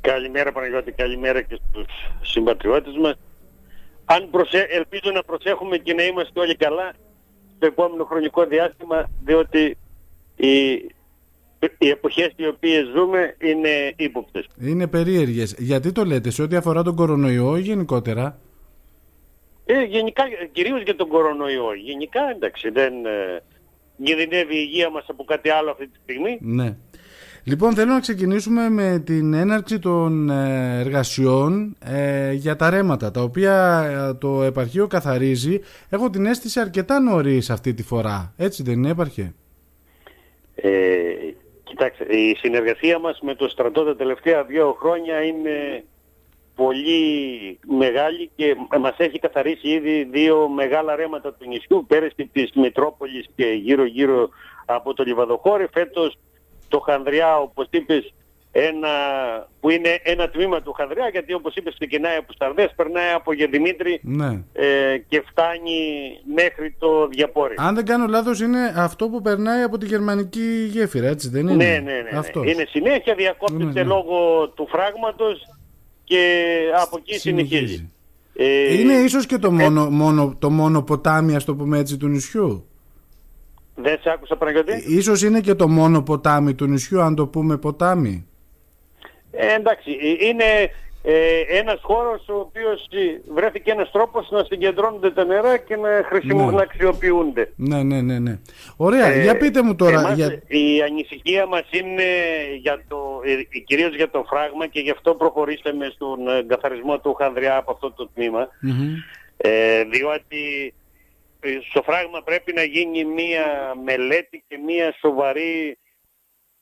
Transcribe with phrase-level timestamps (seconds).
[0.00, 1.86] Καλημέρα Παναγιώτη, καλημέρα και στους
[2.22, 3.14] συμπατριώτες μας.
[4.04, 4.66] Αν προσε...
[4.70, 6.92] Ελπίζω να προσέχουμε και να είμαστε όλοι καλά
[7.56, 9.76] στο επόμενο χρονικό διάστημα, διότι
[10.36, 10.72] οι,
[11.78, 14.46] οι εποχές οι οποίες ζούμε είναι ύποπτες.
[14.60, 15.54] Είναι περίεργες.
[15.58, 18.38] Γιατί το λέτε, σε ό,τι αφορά τον κορονοϊό ή γενικότερα;
[19.66, 21.74] Ε, γενικά, κυρίως για τον κορονοϊό.
[21.74, 23.42] Γενικά, εντάξει, δεν ε,
[24.04, 26.38] κινδυνεύει η υγεία μας από κάτι άλλο αυτή τη στιγμή.
[26.40, 26.76] Ναι.
[27.50, 33.22] Λοιπόν, θέλω να ξεκινήσουμε με την έναρξη των ε, εργασιών ε, για τα ρέματα, τα
[33.22, 35.60] οποία ε, το επαρχείο καθαρίζει.
[35.88, 38.32] Έχω την αίσθηση αρκετά νωρίς αυτή τη φορά.
[38.36, 39.34] Έτσι δεν είναι, έπαρχε;
[40.54, 40.70] Ε,
[41.64, 45.84] κοιτάξτε, η συνεργασία μας με το στρατό τα τελευταία δύο χρόνια είναι
[46.54, 53.26] πολύ μεγάλη και μας έχει καθαρίσει ήδη δύο μεγάλα ρέματα του νησιού, πέρυσι της Μητρόπολης
[53.34, 54.28] και γύρω-γύρω
[54.66, 56.18] από το Λιβαδοχώρι, φέτος
[56.70, 58.14] το Χανδριά, όπως είπες,
[58.52, 58.88] ένα,
[59.60, 64.00] που είναι ένα τμήμα του Χανδριά, γιατί όπως είπες ξεκινάει από Σταρδές, περνάει από Γεδημήτρη
[64.02, 64.42] Ναι.
[64.52, 65.78] ε, και φτάνει
[66.34, 67.54] μέχρι το Διαπόρι.
[67.58, 71.64] Αν δεν κάνω λάθος είναι αυτό που περνάει από τη γερμανική γέφυρα, έτσι δεν είναι;
[71.64, 72.10] Ναι, ναι, ναι.
[72.12, 72.18] ναι.
[72.18, 72.52] Αυτός.
[72.52, 73.82] Είναι συνέχεια, διακόπτεται Ναι, ναι.
[73.82, 75.40] λόγω του φράγματος
[76.04, 76.44] και
[76.82, 77.92] από εκεί συνεχίζει.
[78.34, 82.08] Ε, Είναι ίσως και το μόνο, μόνο, το μόνο ποτάμι, ας το πούμε έτσι, του
[82.08, 82.69] νησιού;
[83.82, 84.84] Δεν σε άκουσα Παναγιώτη.
[84.86, 88.26] Ίσως είναι και το μόνο ποτάμι του νησιού, αν το πούμε ποτάμι.
[89.30, 90.44] Ε, εντάξει, ε, είναι
[91.02, 95.88] ε, ένας χώρος ο οποίος ε, βρέθηκε ένας τρόπος να συγκεντρώνονται τα νερά και να,
[96.04, 96.50] χρησιμο...
[96.50, 96.56] Ναι.
[96.56, 97.52] να αξιοποιούνται.
[97.56, 98.38] Ναι, ναι, ναι, ναι.
[98.76, 100.00] Ωραία, Ε, για πείτε μου τώρα.
[100.00, 100.42] εμάς, για...
[100.46, 102.04] Η ανησυχία μας είναι
[102.60, 107.14] για το, ε, κυρίως για το φράγμα και γι' αυτό προχωρήσαμε στον ε, καθαρισμό του
[107.14, 108.48] Χανδριά από αυτό το τμήμα.
[108.60, 108.94] Μμμ.
[109.36, 110.72] Ε, διότι ε,
[111.68, 115.78] στο φράγμα πρέπει να γίνει μία μελέτη και μία σοβαρή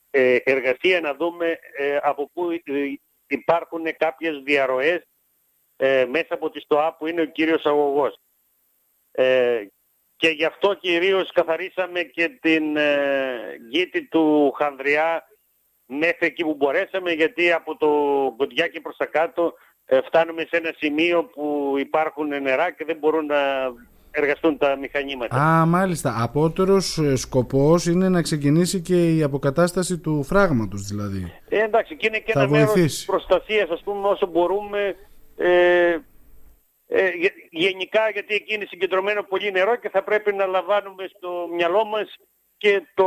[0.09, 2.61] ε, εργασία να δούμε ε, από πού ε,
[3.27, 5.03] υπάρχουν κάποιες διαρροές
[5.75, 8.19] ε, μέσα από τη ΣΤΟΑ που είναι ο κύριος αγωγός.
[9.11, 9.65] Ε,
[10.15, 15.27] και γι' αυτό κυρίως καθαρίσαμε και την ε, γήτη του Χανδριά
[15.85, 17.87] μέχρι εκεί που μπορέσαμε γιατί από το
[18.37, 19.53] Κοντιάκι προς τα κάτω
[19.85, 23.71] ε, φτάνουμε σε ένα σημείο που υπάρχουν νερά και δεν μπορούν να
[24.11, 25.35] εργαστούν τα μηχανήματα.
[25.35, 26.15] Α, μάλιστα.
[26.23, 31.31] Απότερος ε, σκοπός είναι να ξεκινήσει και η αποκατάσταση του φράγματος δηλαδή.
[31.49, 32.95] Ε, εντάξει, και είναι και Θα ένα μέρος βοηθήσει.
[32.95, 34.95] της προστασίας, ας πούμε, όσο μπορούμε
[35.37, 35.97] ε,
[36.91, 41.29] ε, γε- γενικά γιατί εκεί είναι συγκεντρωμένο πολύ νερό και θα πρέπει να λαμβάνουμε στο
[41.55, 42.07] μυαλό μας
[42.57, 43.05] και το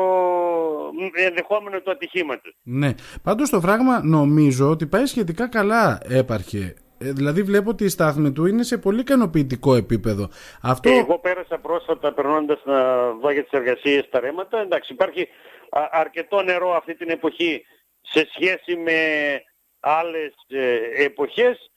[1.29, 2.57] ενδεχόμενο του ατυχήματος.
[2.63, 2.95] Ναι.
[3.23, 6.75] Πάντως το φράγμα νομίζω ότι πάει σχετικά καλά έπαρχε.
[7.05, 10.29] Ε, δηλαδή βλέπω ότι η στάθμη του είναι σε πολύ ικανοποιητικό επίπεδο.
[10.63, 10.91] Αυτό...
[10.91, 14.61] Ε, Εγώ πέρασα πρόσφατα περνώντας να δω για τις εργασίες στα ρέματα.
[14.61, 15.29] Εντάξει, υπάρχει
[15.71, 17.65] α- αρκετό νερό αυτή την εποχή
[18.01, 18.99] σε σχέση με
[19.81, 21.71] άλλες ε, εποχές.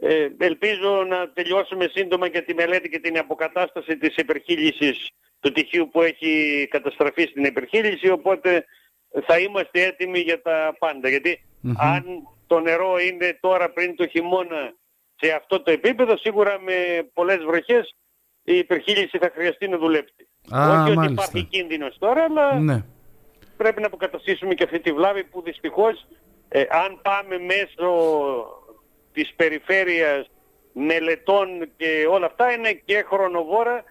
[0.00, 5.10] Ε, ελπίζω να τελειώσουμε σύντομα και τη μελέτη και την αποκατάσταση της υπερχείλησης
[5.40, 8.64] του τυχείου που έχει καταστραφεί στην υπερχείληση, οπότε
[9.26, 11.08] θα είμαστε έτοιμοι για τα πάντα.
[11.08, 11.74] Γιατί Μμμ.
[11.78, 12.04] αν
[12.48, 14.74] το νερό είναι τώρα πριν το χειμώνα
[15.20, 16.74] σε αυτό το επίπεδο, σίγουρα με
[17.12, 17.94] πολλές βροχές
[18.42, 20.28] η υπερχείληση θα χρειαστεί να δουλέψει.
[20.54, 21.12] Α, Όχι ότι μάλιστα.
[21.28, 22.84] υπάρχει κίνδυνος τώρα, αλλά Ναι.
[23.56, 26.06] πρέπει να αποκαταστήσουμε και αυτή τη βλάβη που δυστυχώς
[26.48, 27.90] ε, αν πάμε μέσω
[29.12, 30.30] της περιφέρειας
[30.72, 33.84] μελετών και όλα αυτά είναι και χρονοβόρα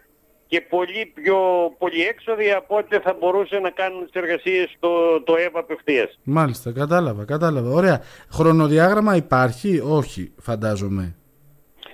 [0.47, 1.38] και πολύ πιο
[1.78, 6.19] πολυέξοδοι από ό,τι θα μπορούσε να κάνουν τις εργασίες το, το ΕΒ απευθείας.
[6.24, 7.69] Μάλιστα, κατάλαβα, κατάλαβα.
[7.69, 8.02] Ωραία.
[8.31, 11.16] Χρονοδιάγραμμα υπάρχει, όχι, φαντάζομαι.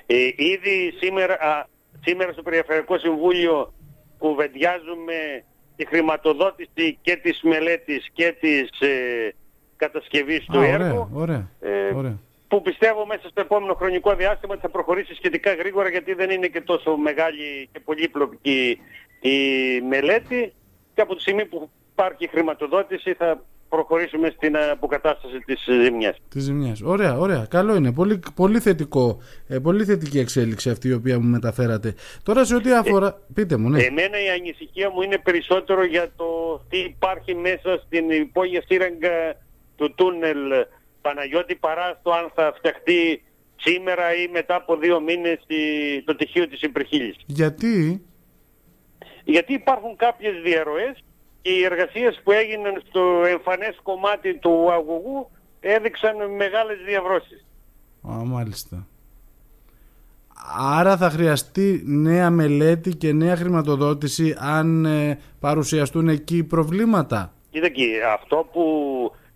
[0.05, 1.65] Ε, ήδη σήμερα, α,
[2.05, 3.73] σήμερα στο Περιφερειακό Συμβούλιο
[4.17, 5.43] κουβεντιάζουμε
[5.75, 9.33] τη χρηματοδότηση και της μελέτης και της ε,
[9.75, 11.09] κατασκευής του Α, έργου.
[11.13, 12.19] ωραία, ωραία, Ε, ωραία.
[12.53, 16.47] Που πιστεύω μέσα στο επόμενο χρονικό διάστημα ότι θα προχωρήσει σχετικά γρήγορα γιατί δεν είναι
[16.47, 18.79] και τόσο μεγάλη και πολύπλοκη
[19.19, 19.37] η
[19.89, 20.53] μελέτη
[20.93, 26.17] και από τη στιγμή που υπάρχει χρηματοδότηση θα προχωρήσουμε στην αποκατάσταση της ζημιάς.
[26.29, 26.81] Της ζημιάς.
[26.81, 27.45] Ωραία, ωραία.
[27.49, 27.91] Καλό είναι.
[27.91, 29.21] Πολύ, πολύ θετικό.
[29.47, 31.93] Ε, πολύ θετική εξέλιξη αυτή η οποία μου μεταφέρατε.
[32.23, 33.21] Τώρα σε ό,τι αφορά.
[33.33, 33.83] Πείτε μου, ναι.
[33.83, 36.25] Εμένα η ανησυχία μου είναι περισσότερο για το
[36.69, 39.35] τι υπάρχει μέσα στην υπόγεια σύραγγα
[39.75, 40.37] του τούνελ
[41.07, 43.23] Παναγιώτη παρά στο αν θα φτιαχτεί
[43.55, 47.15] σήμερα ή μετά από δύο μήνες η- το τυχείο της υπερχείλης.
[47.25, 48.01] Γιατί;
[49.23, 51.03] Γιατί υπάρχουν κάποιες διαρροές
[51.41, 55.29] και οι εργασίες που έγιναν στο εμφανές κομμάτι του αγωγού
[55.59, 57.45] έδειξαν μεγάλες διαβρώσεις.
[58.09, 58.87] Α, μάλιστα.
[60.59, 67.89] Άρα θα χρειαστεί νέα μελέτη και νέα χρηματοδότηση αν ε, παρουσιαστούν εκεί προβλήματα; Κοίτα εκεί,
[68.13, 68.61] αυτό που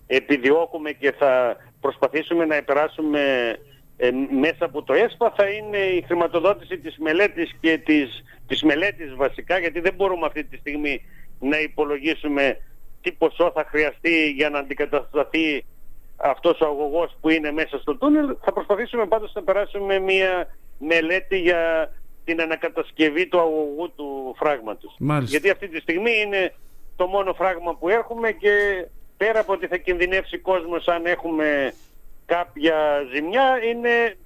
[0.07, 3.56] επιδιώκουμε και θα προσπαθήσουμε να επεράσουμε
[3.98, 4.09] ε,
[4.39, 9.59] μέσα από το ΕΣΠΑ θα είναι η χρηματοδότηση της μελέτης και της, της μελέτης βασικά
[9.59, 11.01] γιατί δεν μπορούμε αυτή τη στιγμή
[11.39, 12.57] να υπολογίσουμε
[13.01, 15.65] τι ποσό θα χρειαστεί για να αντικατασταθεί
[16.18, 18.36] αυτός ο αγωγός που είναι μέσα στο τούνελ.
[18.42, 21.92] Θα προσπαθήσουμε πάντως να περάσουμε μια μελέτη για
[22.24, 24.98] την ανακατασκευή του αγωγού του φράγματος.
[25.25, 26.53] Γιατί αυτή τη στιγμή είναι
[26.95, 28.86] το μόνο φράγμα που έχουμε και
[29.17, 31.73] πέρα από ότι θα κινδυνεύσει κόσμος αν έχουμε
[32.25, 32.75] κάποια
[33.13, 34.17] ζημιά είναι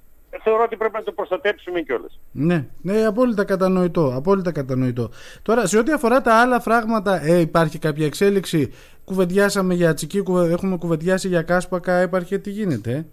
[0.42, 2.20] θεωρώ ότι πρέπει να το προστατέψουμε κιόλας.
[2.32, 5.10] Ναι, ναι, απόλυτα κατανοητό, απόλυτα κατανοητό.
[5.42, 8.72] Τώρα, σε ό,τι αφορά τα άλλα φράγματα, ε, υπάρχει κάποια εξέλιξη;
[9.04, 13.06] Κουβεντιάσαμε για τσική, έχουμε κουβεντιάσει για κάσπακα, υπάρχει, τι γίνεται.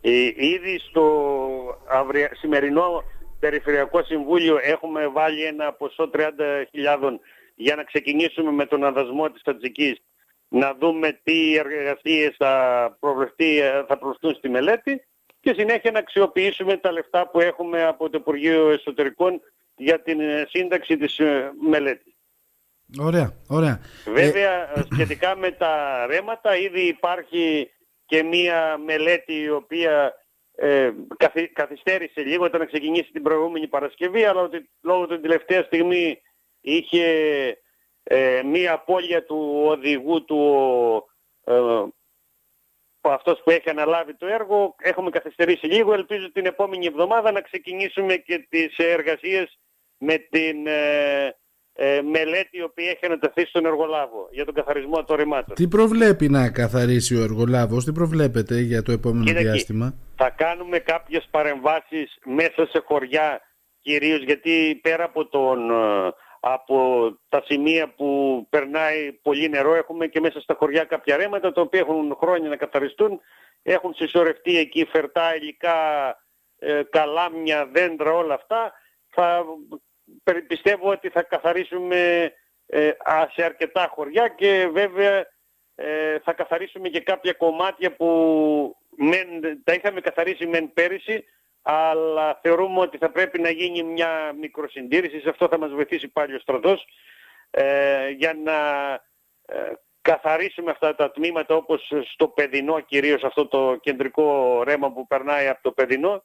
[0.00, 1.04] Ε, ήδη στο
[1.88, 2.30] αυρια...
[2.34, 3.02] σημερινό
[3.40, 6.20] Περιφερειακό Συμβούλιο έχουμε βάλει ένα ποσό 30.000
[7.54, 10.02] για να ξεκινήσουμε με τον αδασμό της Ατζικής
[10.48, 15.02] να δούμε τι εργασίες θα, προβλεφτεί, θα προβλεφτούν στη μελέτη
[15.40, 19.40] και συνέχεια να αξιοποιήσουμε τα λεφτά που έχουμε από το Υπουργείο Εσωτερικών
[19.76, 22.12] για την ε, σύνταξη της ε, μελέτης.
[23.00, 23.80] Ωραία, ωραία.
[24.04, 24.84] Βέβαια, ε...
[24.92, 27.70] σχετικά με τα ρέματα, ήδη υπάρχει
[28.06, 30.14] και μία μελέτη η οποία
[30.54, 30.90] ε,
[31.52, 36.20] καθυστέρησε λίγο, όταν ξεκινήσει την προηγούμενη Παρασκευή, αλλά ότι λόγω την τελευταία στιγμή
[36.60, 37.52] είχε ε,
[38.58, 40.40] μία απώλεια του οδηγού του
[41.44, 41.54] ε,
[43.00, 44.74] αυτός που έχει αναλάβει το έργο.
[44.78, 45.92] Έχουμε καθυστερήσει λίγο.
[45.92, 49.58] Ελπίζω την επόμενη εβδομάδα να ξεκινήσουμε και τις εργασίες
[49.98, 51.36] με την ε,
[51.72, 55.54] ε, μελέτη η οποία έχει ανατεθεί στον εργολάβο για τον καθαρισμό των ρημάτων.
[55.54, 61.28] Τι προβλέπει να καθαρίσει ο εργολάβος, τι προβλέπετε για το επόμενο διάστημα; Θα κάνουμε κάποιες
[61.30, 63.40] παρεμβάσεις μέσα σε χωριά
[63.80, 70.20] κυρίως γιατί πέρα από τον ε, από τα σημεία που περνάει πολύ νερό έχουμε και
[70.20, 73.20] μέσα στα χωριά κάποια ρέματα τα οποία έχουν χρόνια να καθαριστούν.
[73.62, 75.76] Έχουν συσσωρευτεί εκεί φερτά υλικά
[76.58, 78.72] ε, καλάμια, δέντρα όλα αυτά.
[79.08, 79.44] Θα
[80.46, 82.32] πιστεύω ότι θα καθαρίσουμε
[82.66, 82.90] ε,
[83.32, 85.26] σε αρκετά χωριά και βέβαια
[85.74, 91.24] ε, θα καθαρίσουμε και κάποια κομμάτια που μεν, τα είχαμε καθαρίσει μεν πέρυσι
[91.70, 96.34] αλλά θεωρούμε ότι θα πρέπει να γίνει μια μικροσυντήρηση, σε αυτό θα μας βοηθήσει πάλι
[96.34, 96.86] ο στρατός,
[97.50, 98.92] ε, για να
[99.46, 105.48] ε, καθαρίσουμε αυτά τα τμήματα όπως στο Παιδινό, κυρίως αυτό το κεντρικό ρέμα που περνάει
[105.48, 106.24] από το Παιδινό,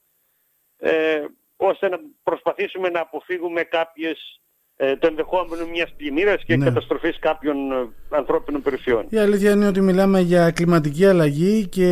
[0.77, 1.25] ε,
[1.57, 6.65] ώστε να προσπαθήσουμε να αποφύγουμε κάποιες ε, το ενδεχόμενο μιας πλημμύρας και ναι.
[6.65, 9.05] καταστροφής κάποιων ε, ανθρώπινων περιφερειών.
[9.09, 11.89] Η αλήθεια είναι ότι μιλάμε για κλιματική αλλαγή και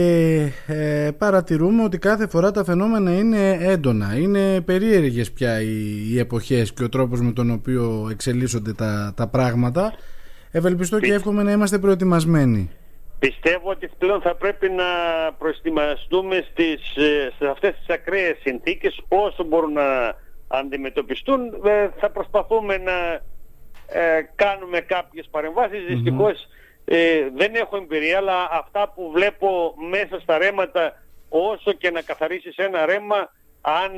[0.68, 4.18] ε, παρατηρούμε ότι κάθε φορά τα φαινόμενα είναι έντονα.
[4.18, 9.28] Είναι περίεργες πια οι, οι εποχές και ο τρόπος με τον οποίο εξελίσσονται τα, τα
[9.28, 9.94] πράγματα.
[10.52, 12.70] Ευελπιστώ και εύχομαι να είμαστε προετοιμασμένοι.
[13.20, 14.84] Πιστεύω ότι πλέον θα πρέπει να
[15.38, 16.80] προετοιμαστούμε στις,
[17.38, 20.16] σε αυτές τις ακραίες συνθήκες όσο μπορούν να
[20.52, 23.22] αντιμετωπιστούν ε, θα προσπαθούμε να
[24.00, 25.86] ε, κάνουμε κάποιες παρεμβάσεις.
[25.86, 26.48] Δυστυχώς
[26.86, 32.56] ε, δεν έχω εμπειρία αλλά αυτά που βλέπω μέσα στα ρέματα όσο και να καθαρίσεις
[32.56, 33.32] ένα ρέμα
[33.62, 33.92] αν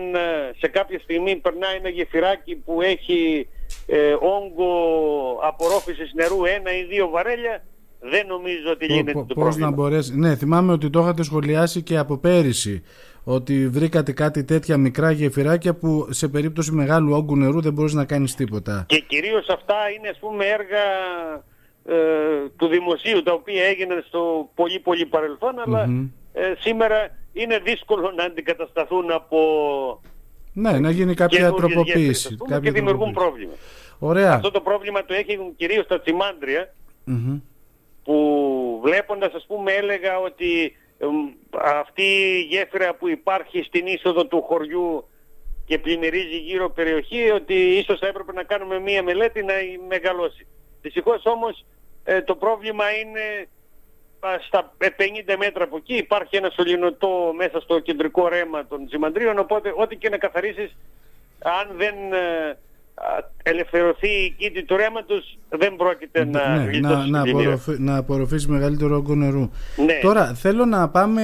[0.57, 3.47] σε κάποια στιγμή περνάει ένα γεφυράκι που έχει
[4.19, 4.71] όγκο
[5.43, 7.63] απορρόφησης νερού ένα ή δύο βαρέλια
[7.99, 9.69] δεν νομίζω ότι γίνεται το πρόβλημα.
[9.69, 10.19] Να μπορέσει.
[10.19, 12.83] Ναι, θυμάμαι ότι το είχατε σχολιάσει και από πέρυσι
[13.23, 18.05] ότι βρήκατε κάτι τέτοια μικρά γεφυράκια που σε περίπτωση μεγάλου όγκου νερού δεν μπορείς να
[18.05, 18.85] κάνεις τίποτα.
[18.87, 20.83] Και κυρίως αυτά είναι ας πούμε έργα
[21.85, 25.55] ε, του δημοσίου τα οποία έγιναν στο πολύ πολύ παρελθόν
[26.33, 29.39] ε, σήμερα είναι δύσκολο να αντικατασταθούν από
[30.53, 32.37] ναι, να γίνει κάποια τροποποίηση.
[32.47, 33.53] Κάποια και δημιουργούν πρόβλημα.
[33.99, 34.33] Ωραία.
[34.33, 36.73] Αυτό το πρόβλημα το έχει κυρίως τα τσιμαντρια
[38.03, 40.75] που βλέποντας ας πούμε έλεγα ότι
[41.61, 45.07] αυτή η γέφυρα που υπάρχει στην είσοδο του χωριού
[45.65, 49.53] και πλημμυρίζει γύρω περιοχή ότι ίσως θα έπρεπε να κάνουμε μία μελέτη να
[49.87, 50.47] μεγαλώσει.
[50.81, 51.65] Δυστυχώς όμως
[52.03, 53.47] ε, το πρόβλημα είναι
[54.47, 59.73] στα 50 μέτρα από εκεί υπάρχει ένα σωληνωτό μέσα στο κεντρικό ρέμα των Ζημαντρίων οπότε
[59.75, 60.75] ό,τι και να καθαρίσεις
[61.39, 62.57] αν δεν ε,
[63.43, 68.95] ελευθερωθεί η κήτη του ρέματος δεν πρόκειται να ναι, να, να, απορροφή, να απορροφήσει μεγαλύτερο
[68.95, 69.49] όγκο νερού.
[69.85, 69.99] Ναι.
[70.01, 71.23] Τώρα θέλω να πάμε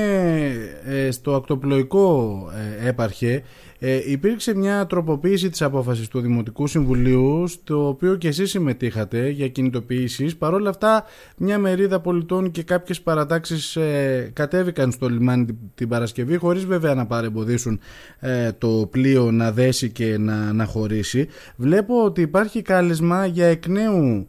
[0.85, 2.39] ε, στο ακτοπλοϊκό
[2.81, 3.43] ε, έπαρχε
[3.79, 9.48] ε, υπήρξε μια τροποποίηση της απόφασης του Δημοτικού Συμβουλίου στο οποίο και εσείς συμμετείχατε για
[9.48, 10.38] κινητοποιήσεις.
[10.38, 11.03] Παρ' όλα αυτά
[11.38, 15.45] μια μερίδα πολιτών και κάποιες παρατάξεις ε, κατέβηκαν στο λιμάνι
[15.75, 17.79] την, Παρασκευή χωρίς βέβαια να παρεμποδίσουν
[18.19, 21.27] ε, το πλοίο να δέσει και να, να χωρίσει.
[21.55, 24.27] Βλέπω ότι υπάρχει κάλεσμα για εκ νέου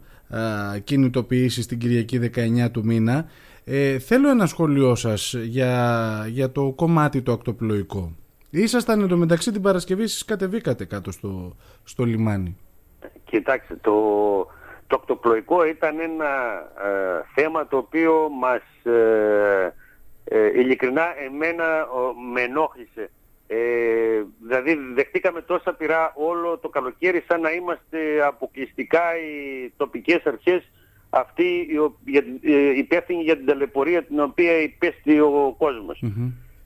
[0.83, 3.25] κινητοποίηση στην Κυριακή 19 του μήνα.
[3.63, 8.15] Ε, θέλω ένα σχόλιο σας για, για το κομμάτι το ακτοπλοϊκό.
[8.51, 12.57] Ήσασταν εντωμεταξύ την Παρασκευή, εσείς κατεβήκατε κάτω στο, στο λιμάνι.
[13.23, 13.91] Κοιτάξτε, το,
[14.87, 16.25] το ακτοπλοϊκό ήταν ένα
[16.87, 19.73] ε, θέμα το οποίο μας ε,
[20.23, 21.87] ε, ειλικρινά εμένα
[22.33, 23.09] με ενόχλησε.
[23.47, 23.57] Ε,
[24.47, 30.71] δηλαδή δεχτήκαμε τόσα πειρά όλο το καλοκαίρι σαν να είμαστε αποκλειστικά οι τοπικές αρχές
[31.09, 31.67] αυτοί
[32.03, 36.03] οι υπεύθυνοι για την ταλαιπωρία την οποία υπέστη ο κόσμος.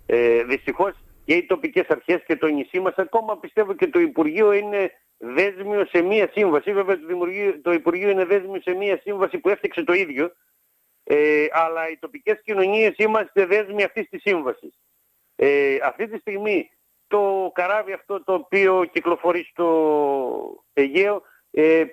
[0.06, 0.94] Ε, δυστυχώς
[1.25, 5.86] και οι τοπικές αρχές και το νησί μας ακόμα πιστεύω και το Υπουργείο είναι δέσμιο
[5.86, 6.74] σε μία σύμβαση.
[6.74, 7.27] Βέβαια το,
[7.62, 10.32] το Υπουργείο είναι δέσμιο σε μία σύμβαση που έφτιαξε το ίδιο.
[11.03, 14.79] Ε, αλλά οι τοπικές κοινωνίες είμαστε δέσμοι αυτής της σύμβασης.
[15.36, 16.70] Ε, αυτή τη στιγμή
[17.08, 21.84] το καράβι αυτό το οποίο κυκλοφορεί στο Αιγαίο ε,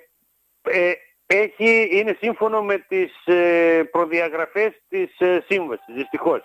[0.61, 0.93] ε,
[1.25, 6.41] έχει, είναι σύμφωνο με τις ε, προδιαγραφές της ε, σύμβασης, δυστυχώς.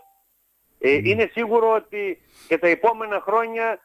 [0.80, 2.18] Είναι σίγουρο ότι
[2.48, 3.78] και τα επόμενα χρόνια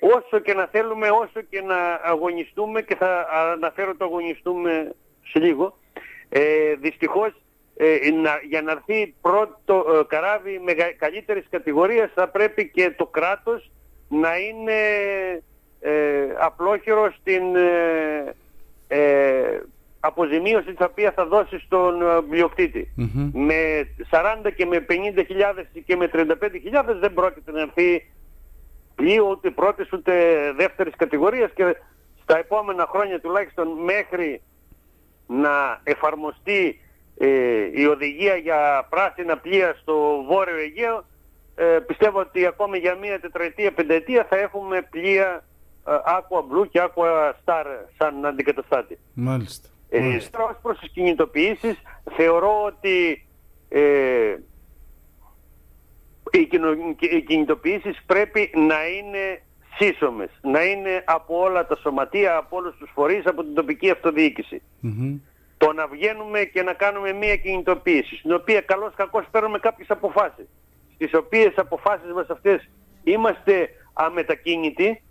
[0.00, 5.78] όσο και να θέλουμε, όσο και να αγωνιστούμε και θα αναφέρω το αγωνιστούμε σε λίγο,
[6.80, 7.32] δυστυχώς
[8.48, 13.70] για να έρθει πρώτο καράβι με καλύτερης κατηγορίας θα πρέπει και το κράτος
[14.08, 14.80] να είναι
[15.80, 18.34] ε, απλόχερο στην ε,
[18.88, 19.60] ε,
[20.06, 21.94] αποζημίωση την οποίας θα δώσει στον
[22.28, 22.92] πλειοκτητη
[23.32, 26.26] Με 40 και με 50 χιλιάδες και με 35
[26.62, 28.10] χιλιάδες δεν πρόκειται να έρθει
[28.94, 30.12] πλοίο ούτε πρώτης ούτε
[30.56, 31.76] δεύτερης κατηγορίας και
[32.22, 34.42] στα επόμενα χρόνια τουλάχιστον μέχρι
[35.26, 36.80] να εφαρμοστεί
[37.74, 41.04] η οδηγία για πράσινα πλοία στο Βόρειο Αιγαίο
[41.58, 45.44] ε, πιστεύω ότι ακόμη για μία τετραετία, πενταετία θα έχουμε πλοία
[45.86, 47.64] ε, Aqua Blue και Aqua Star
[47.98, 48.98] σαν αντικαταστάτη.
[49.14, 49.68] Μάλιστα.
[49.96, 50.44] Ε, Μάλιστα.
[50.44, 51.82] ως προς τις κινητοποιήσεις.
[52.16, 53.26] Θεωρώ ότι
[53.68, 54.36] ε,
[57.00, 59.42] οι κινητοποιήσεις πρέπει να είναι
[59.78, 63.94] σύσσωμες, να είναι από όλα τα σωματεία, από όλους τους φορείς, από την τοπική
[65.56, 70.46] Το να βγαίνουμε και να κάνουμε μία κινητοποίηση, στην οποία καλώς κακώς παίρνουμε κάποιες αποφάσεις
[70.96, 72.68] στις οποίες αποφάσεις μας αυτές
[73.04, 75.02] είμαστε αμετακίνητοι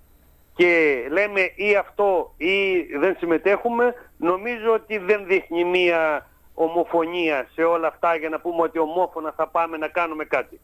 [0.56, 7.88] και λέμε ή αυτό ή δεν συμμετέχουμε, νομίζω ότι δεν δείχνει μία ομοφωνία σε όλα
[7.88, 10.60] αυτά για να πούμε ότι ομόφωνα θα πάμε να κάνουμε κάτι.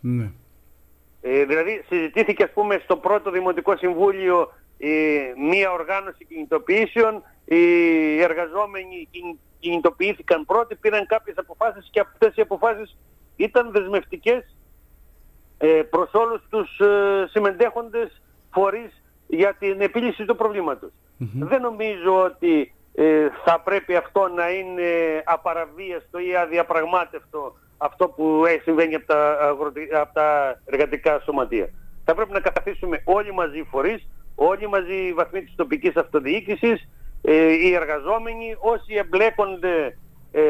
[0.00, 0.30] Ναι.
[1.20, 9.08] Ε, δηλαδή συζητήθηκε ας πούμε στο πρώτο Δημοτικό Συμβούλιο ε, μία οργάνωση κινητοποιήσεων, οι εργαζόμενοι
[9.58, 12.96] κινητοποιήθηκαν πρώτοι, πήραν κάποιες αποφάσεις και αυτές οι αποφάσεις
[13.36, 14.56] ήταν δεσμευτικές
[15.58, 18.22] ε, προς όλους τους ε, συμμετέχοντες
[18.52, 18.99] φορείς
[19.30, 26.18] για την επίλυση του προβληματος Δεν νομίζω ότι ε, θα πρέπει αυτό να είναι απαραβίαστο
[26.18, 29.38] ή αδιαπραγμάτευτο αυτό που ε, συμβαίνει από τα,
[30.00, 31.68] από τα εργατικά σωματεία.
[32.04, 36.88] Θα πρέπει να καθίσουμε όλοι μαζί οι φορείς, όλοι μαζί οι βαθμοί της τοπικής αυτοδιοίκησης,
[37.22, 39.98] ε, οι εργαζόμενοι, όσοι εμπλέκονται
[40.32, 40.42] ε,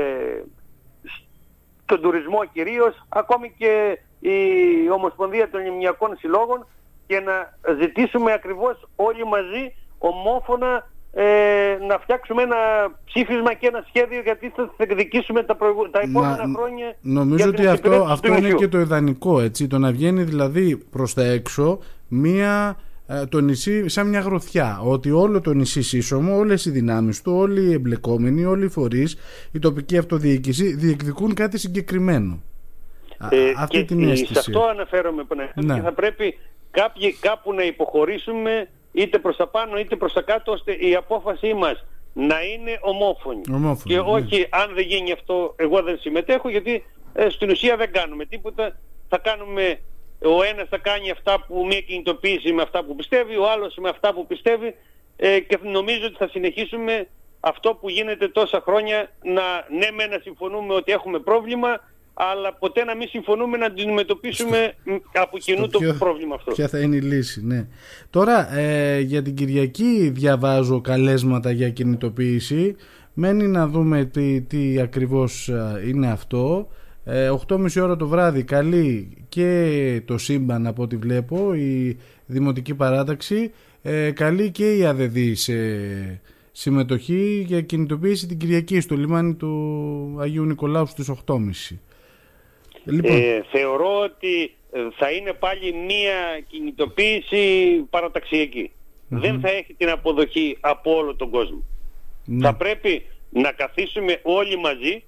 [1.83, 6.67] στον τουρισμό κυρίως, ακόμη και η Ομοσπονδία των Λιμνιακών Συλλόγων
[7.11, 7.37] και να
[7.81, 11.25] ζητήσουμε ακριβώς όλοι μαζί ομόφωνα ε,
[11.89, 12.57] να φτιάξουμε ένα
[13.05, 15.57] ψήφισμα και ένα σχέδιο γιατί θα εκδικήσουμε τα,
[15.91, 16.97] τα επόμενα χρόνια.
[17.01, 21.25] Νομίζω ότι αυτό, αυτό είναι και το ιδανικό, έτσι, το να βγαίνει δηλαδή προς τα
[21.25, 22.77] έξω μία
[23.07, 27.33] ε, το νησί σαν μια γροθιά ότι όλο το νησί σύσσωμο, όλες οι δυνάμεις του,
[27.37, 29.17] όλοι οι εμπλεκόμενοι, όλοι οι φορείς,
[29.53, 32.43] η τοπική αυτοδιοίκηση διεκδικούν κάτι συγκεκριμένο.
[33.31, 34.33] Ε, αυτή και την αίσθηση.
[34.33, 35.75] Σε αυτό αναφέρομαι ναι.
[35.75, 36.39] και θα πρέπει
[36.71, 41.55] κάποιοι, κάπου να υποχωρήσουμε είτε προς τα πάνω είτε προς τα κάτω ώστε η απόφασή
[41.55, 43.43] μας να είναι ομόφωνη.
[43.53, 47.93] ομόφωνη και όχι αν δεν γίνει αυτό εγώ δεν συμμετέχω γιατί ε, στην ουσία δεν
[47.93, 48.79] κάνουμε τίποτα.
[49.09, 49.81] Θα κάνουμε
[50.25, 53.89] ο ένας θα κάνει αυτά που μία κινητοποίηση με αυτά που πιστεύει, ο άλλος με
[53.89, 54.75] αυτά που πιστεύει
[55.17, 57.09] ε, και νομίζω ότι θα συνεχίσουμε
[57.41, 59.43] αυτό που γίνεται τόσα χρόνια να
[59.79, 61.81] ναι με να συμφωνούμε ότι έχουμε πρόβλημα
[62.21, 64.75] αλλά ποτέ να μην συμφωνούμε να αντιμετωπίσουμε
[65.13, 66.53] από κοινού το πρόβλημα αυτό.
[66.53, 67.67] Ποια θα είναι η λύση, ναι.
[68.11, 72.77] Τώρα, ε, για την Κυριακή διαβάζω καλέσματα για κινητοποίηση.
[73.15, 76.69] Μένει να δούμε τι, τι ακριβώς ε, είναι αυτό.
[77.05, 81.97] Ε, 8.30 ώρα το βράδυ καλεί και το σύμπαν από ό,τι βλέπω, η
[82.27, 83.53] Δημοτική Παράταξη.
[83.83, 85.53] Ε, καλεί και η ΑΔΔ σε
[86.53, 91.39] συμμετοχή για κινητοποίηση την Κυριακή στο λιμάνι του Αγίου Νικολάου στις 8.30.
[92.85, 93.17] Λοιπόν.
[93.17, 97.85] Ε, θεωρώ ότι ε, θα είναι πάλι μία κινητοποίηση
[99.09, 101.63] Δεν θα έχει την αποδοχή από όλο τον κόσμο.
[102.25, 102.47] Ναι.
[102.47, 105.03] Θα πρέπει να καθίσουμε όλοι μαζί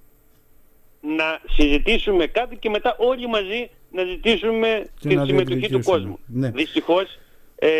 [1.00, 5.96] να συζητήσουμε κάτι και μετά όλοι μαζί να ζητήσουμε Και την να συμμετοχή του διεκδικήσουμε.
[5.96, 6.18] κόσμου.
[6.26, 6.50] Ναι.
[6.50, 7.18] Δυστυχώς
[7.58, 7.70] ε,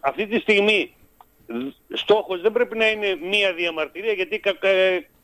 [0.00, 0.94] αυτή τη στιγμή
[1.88, 4.68] στόχος δεν πρέπει να είναι μία διαμαρτυρία γιατί κα- κα-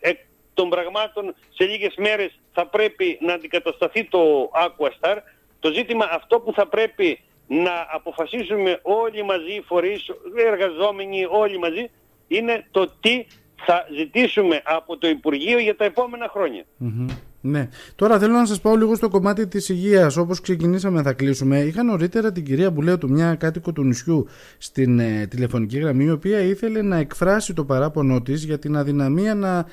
[0.00, 0.18] εκ
[0.54, 5.16] των πραγμάτων σε λίγες μέρες θα πρέπει να αντικατασταθεί το Aquastar.
[5.60, 11.58] Το ζήτημα αυτό που θα πρέπει να αποφασίσουμε όλοι μαζί οι φορείς, οι εργαζόμενοι όλοι
[11.58, 11.90] μαζί
[12.28, 13.26] είναι το τι
[13.64, 16.64] θα ζητήσουμε από το Υπουργείο για τα επόμενα χρόνια.
[16.76, 17.06] Μμμ.
[17.44, 17.68] Ναι.
[17.94, 20.16] Τώρα θέλω να σας πάω λίγο στο κομμάτι της υγείας.
[20.16, 21.60] Όπως ξεκινήσαμε θα κλείσουμε.
[21.60, 24.26] Είχα νωρίτερα την κυρία Μπουλέτου, μια κάτοικο του νησιού,
[24.58, 29.34] στην ε, τηλεφωνική γραμμή, η οποία ήθελε να εκφράσει το παράπονό της για την αδυναμία
[29.34, 29.66] να...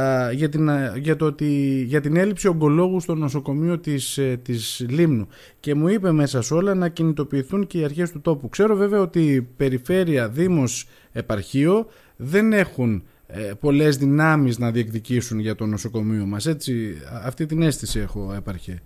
[0.00, 4.40] α, για, την, α, για, το ότι, για την έλλειψη ογκολόγου στο νοσοκομείο της, ε,
[4.42, 5.28] της Λίμνου
[5.60, 8.48] και μου είπε μέσα σε όλα να κινητοποιηθούν και οι αρχές του τόπου.
[8.48, 11.86] Ξέρω βέβαια ότι η περιφέρεια, δήμος, επαρχείο
[12.16, 13.19] δεν έχουν ε,
[13.60, 16.46] πολλές δυνάμεις να διεκδικήσουν για το νοσοκομείο μας.
[16.46, 18.82] Έτσι, α- αυτή την αίσθηση έχω έπαρχε.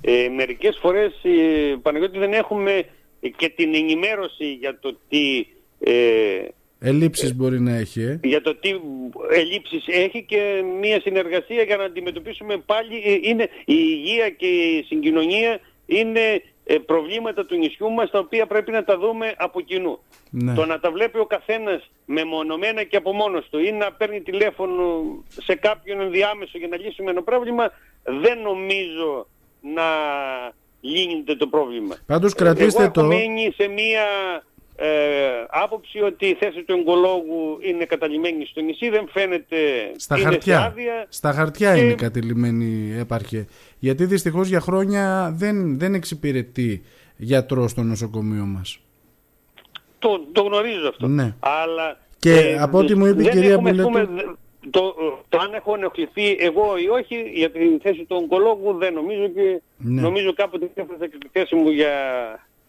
[0.00, 2.84] Ε, μερικές φορές, ε, Παναγιώτη, δεν έχουμε
[3.36, 5.46] και την ενημέρωση για το τι...
[5.80, 6.48] Ε,
[6.84, 8.20] Ελλείψεις μπορεί να έχει, ε.
[8.22, 8.70] για το τι
[9.30, 14.82] ελλείψεις έχει και μια συνεργασία για να αντιμετωπίσουμε πάλι ε, είναι η υγεία και η
[14.82, 19.98] συγκοινωνία είναι ε, προβλήματα του νησιού μας τα οποία πρέπει να τα δούμε από κοινού.
[20.30, 20.54] Ναι.
[20.54, 25.02] Το να τα βλέπει ο καθένας μεμονωμένα και από μόνος του ή να παίρνει τηλέφωνο
[25.28, 27.70] σε κάποιον ενδιάμεσο για να λύσουμε ένα πρόβλημα
[28.02, 29.26] δεν νομίζω
[29.60, 29.82] να
[30.80, 31.96] λύνεται το πρόβλημα.
[32.06, 33.00] Πάντως κρατήστε Εγώ το...
[33.00, 34.04] έχω μείνει σε μία
[34.76, 34.88] ε,
[35.48, 39.56] άποψη ότι η θέση του εγκολόγου είναι καταλημμένη στο νησί, δεν φαίνεται
[39.96, 40.60] Στα είναι σε χαρτιά.
[40.64, 41.06] άδεια.
[41.08, 43.46] Στα χαρτιά και- είναι κατηλημένη έπαρχε.
[43.78, 46.82] Γιατί δυστυχώς για χρόνια δεν, δεν εξυπηρετεί
[47.16, 48.78] γιατρός στο νοσοκομείο μας.
[49.98, 51.06] Το, το γνωρίζω αυτό.
[51.06, 51.34] Ναι.
[51.40, 54.34] Αλλά Και από ό,τι μου είπε η δεν κυρία έχουμε, ας Μπουλέτου- πούμε,
[54.70, 54.94] το,
[55.28, 59.60] το αν έχω ενοχληθεί εγώ ή όχι για την θέση του ογκολόγου δεν νομίζω και
[59.76, 60.00] Ναι.
[60.00, 61.90] νομίζω κάποτε έφτασα και τη θέση μου για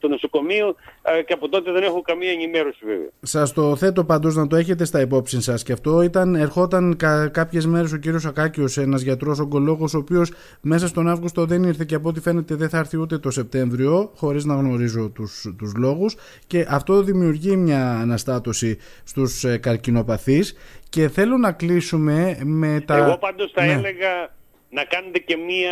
[0.04, 3.10] το νοσοκομείο ε, και από τότε δεν έχω καμία ενημέρωση βέβαια.
[3.22, 7.28] Σας το θέτω πάντως να το έχετε στα υπόψη σας και αυτό ήταν, ερχόταν κα,
[7.28, 11.86] κάποιες μέρες ο κύριος Ακάκιος, ένας γιατρός ογκολόγος ο οποίος μέσα στον Αύγουστο δεν ήρθε
[11.86, 15.74] και από ό,τι φαίνεται δεν θα έρθει ούτε το Σεπτέμβριο χωρίς να γνωρίζω τους, τους
[15.76, 16.16] λόγους
[16.48, 20.56] και αυτό δημιουργεί μια αναστάτωση στους ε, καρκινοπαθείς
[20.90, 22.96] και θέλω να κλείσουμε με τα...
[22.98, 23.72] Εγώ πάντως θα Ναι.
[23.72, 24.34] έλεγα
[24.70, 25.72] να κάνετε και μία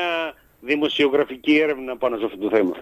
[0.61, 2.75] δημοσιογραφική έρευνα πάνω σε αυτό το θέμα.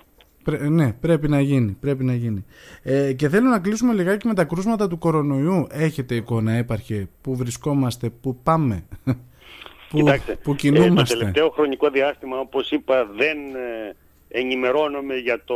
[0.50, 1.78] Πρέ- ναι, πρέπει να γίνει.
[1.80, 2.46] Πρέπει να γίνει.
[2.84, 5.68] Ε, και θέλω να κλείσουμε λιγάκι με τα κρούσματα του κορονοϊού.
[5.72, 8.84] Έχετε εικόνα, έπαρχε, που βρισκόμαστε, που πάμε,
[9.90, 11.18] που, Κοιτάξτε, που ε, το κινούμαστε.
[11.18, 13.96] τελευταίο χρονικό διάστημα, όπως είπα, δεν ε,
[14.28, 15.56] ενημερώνομαι για το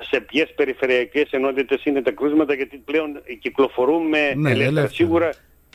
[0.00, 4.52] σε ποιες περιφερειακές ενότητες είναι τα κρούσματα, γιατί πλέον κυκλοφορούμε Ναι, ελεύθερα.
[4.60, 4.88] ελεύθερα.
[4.88, 5.26] Σίγουρα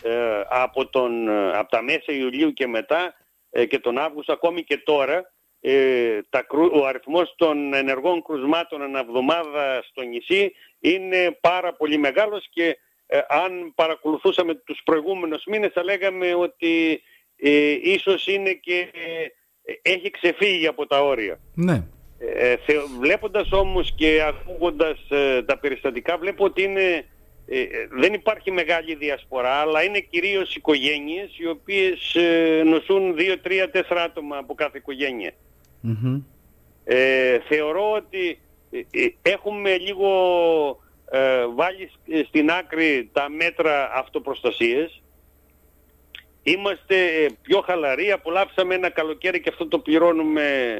[0.03, 0.09] ε,
[0.49, 3.13] από, τον, ε, από τα μέσα Ιουλίου και μετά
[3.51, 5.32] ε, και τον Αύγουστο, ακόμη και τώρα,
[5.65, 12.47] ε, τα, κρου- ο αριθμός των ενεργών κρουσμάτων αναβδομάδα στο νησί είναι πάρα πολύ μεγάλος
[12.49, 17.01] και ε, αν παρακολουθούσαμε τους προηγούμενους μήνες θα λέγαμε ότι
[17.35, 18.87] ε, ίσως είναι και
[19.63, 21.39] ε, έχει ξεφύγει από τα όρια.
[21.55, 21.83] Ναι,
[22.19, 27.05] Ε, θε- βλέποντας όμως και ακούγοντας ε, τα περιστατικά βλέπω ότι είναι,
[27.47, 33.35] ε, ε, δεν υπάρχει μεγάλη διασπορά αλλά είναι κυρίως οικογένειες οι οποίες ε, νοσούν 2,
[33.43, 35.31] 3, 4 άτομα από κάθε οικογένεια.
[35.85, 36.21] Μμμ.
[36.83, 38.39] Ε, θεωρώ ότι
[38.71, 40.09] ε, ε, έχουμε λίγο
[41.11, 45.01] ε, βάλει σ- στην άκρη τα μέτρα αυτοπροστασίες.
[46.43, 50.79] Είμαστε ε, πιο χαλαροί, απολαύσαμε ένα καλοκαίρι και αυτό το πληρώνουμε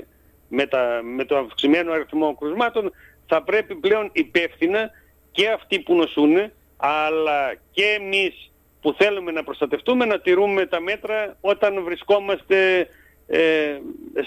[0.50, 2.92] με, τα, με το αυξημένο αριθμό κρουσμάτων.
[3.28, 4.92] Θα πρέπει πλέον υπεύθυνα
[5.32, 11.38] και αυτοί που νοσούν, αλλά και εμείς που θέλουμε να προστατευτούμε να τηρούμε τα μέτρα
[11.42, 12.88] όταν βρισκόμαστε ε,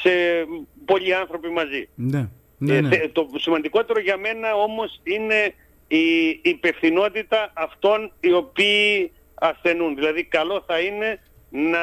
[0.03, 0.11] σε
[0.85, 1.89] πολλοί άνθρωποι μαζί.
[1.95, 2.89] ναι, ναι, Ε, ναι.
[2.89, 5.55] θε- το σημαντικότερο για μένα όμως είναι
[5.89, 9.95] η υπευθυνότητα αυτών οι οποίοι ασθενούν.
[9.95, 11.79] Δηλαδή καλό θα είναι να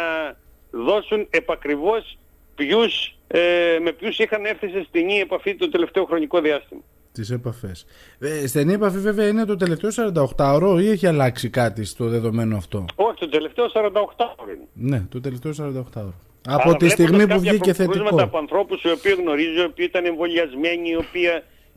[0.72, 2.18] δώσουν επακριβώς
[2.56, 6.82] ποιους, ε, με ποιους είχαν έρθει σε στενή επαφή το τελευταίο χρονικό διάστημα.
[7.12, 7.86] Τις επαφές.
[8.20, 12.86] Ε, στενή επαφή βέβαια είναι το τελευταίο 48ωρο ή έχει αλλάξει κάτι στο δεδομένο αυτό;
[12.96, 14.68] Όχι, το τελευταίο 48 ώρο είναι.
[14.74, 15.84] Ναι, το τελευταίο 48ωρο.
[15.96, 16.14] Αλλά
[16.48, 18.24] Από τη βλέποντας στιγμή που κάποια βγήκε κρούσματα θετικό.
[18.24, 21.28] από ανθρώπους οι οποίοι γνωρίζω, οι οποίοι ήταν εμβολιασμένοι, οι οποίοι,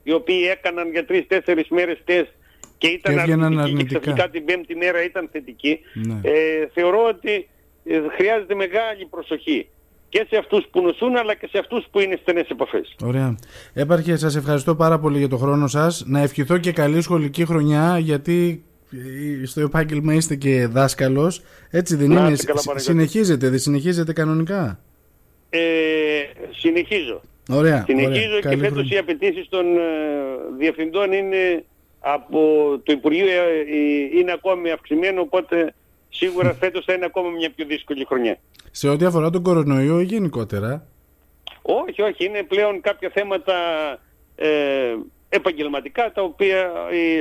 [0.03, 2.31] οι οποίοι έκαναν για τρεις-τέσσερις μέρες τεστ
[2.79, 3.99] και ήταν Και έβγαιναν αρνητικοί αρνητικά.
[3.99, 5.81] και ξαφνικά την πέμπτη μέρα ήταν θετικοί.
[5.95, 6.21] Ναι.
[6.23, 7.49] Ε, θεωρώ ότι
[7.85, 9.69] ε, χρειάζεται μεγάλη προσοχή
[10.09, 12.95] και σε αυτούς που νοσούν αλλά και σε αυτούς που είναι στενές επαφές.
[13.05, 13.37] Ωραία.
[13.75, 16.05] Έπαρχε, σας ευχαριστώ πάρα πολύ για το χρόνο σας.
[16.07, 18.66] Να ευχηθώ και καλή σχολική χρονιά γιατί ε,
[19.47, 21.43] στο επάγγελμα είστε και δάσκαλος.
[21.71, 22.99] Έτσι δεν Να είναι; είστε καλά, Συ- Παναγιώτη.
[23.01, 24.81] συνεχίζετε, δεν συνεχίζετε κανονικά;
[25.51, 25.59] ε,
[26.51, 27.21] συνεχίζω.
[27.51, 28.51] Ωραία, συνεχίζω ωραία.
[28.51, 29.81] και φέτος οι απαιτήσεις των ε,
[30.59, 31.65] διευθυντών είναι
[32.01, 32.41] από
[32.83, 35.75] το Υπουργείο ε, ε, είναι ακόμη αυξημένο, οπότε
[36.09, 38.39] σίγουρα φέτος θα είναι ακόμα μια πιο δύσκολη χρονιά.
[38.71, 40.87] Σε ό,τι αφορά τον κορονοϊό ή γενικότερα;
[41.63, 43.55] Όχι, όχι, είναι πλέον κάποια θέματα
[44.37, 44.49] ε,
[45.37, 46.73] επαγγελματικά τα οποία,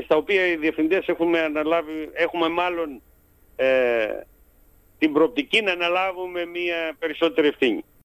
[0.04, 3.02] στα οποία οι διευθυντές έχουμε αναλάβει, έχουμε μάλλον
[3.56, 4.08] ε,
[4.98, 7.86] την προοπτική να αναλάβουμε μια περισσότερη ευθύνη.